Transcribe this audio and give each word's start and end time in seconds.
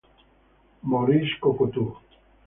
Maurice 0.89 1.37
Couture. 1.39 2.01